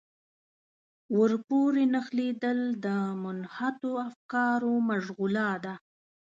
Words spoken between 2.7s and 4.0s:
د منحطو